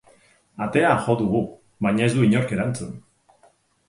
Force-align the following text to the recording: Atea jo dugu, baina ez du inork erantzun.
Atea 0.67 0.93
jo 1.03 1.15
dugu, 1.19 1.41
baina 1.87 2.07
ez 2.07 2.15
du 2.15 2.23
inork 2.29 2.55
erantzun. 2.57 2.97